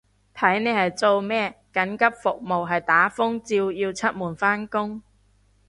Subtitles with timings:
[0.33, 5.03] 睇你係做咩，緊急服務係打風照要出門返工